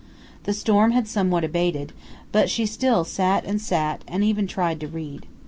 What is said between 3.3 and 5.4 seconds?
and sat," and even tried to read.